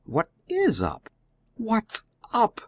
"What 0.07 0.31
IS 0.49 0.81
up?" 0.81 1.11
"What's 1.57 2.05
up!" 2.33 2.59